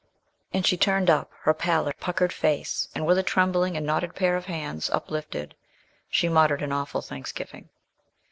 [0.51, 4.35] And she turned up her pallid, puckered face, and, with a trembling and knotted pair
[4.35, 5.53] of hands uplifted,
[6.09, 7.69] she muttered an awful thanksgiving.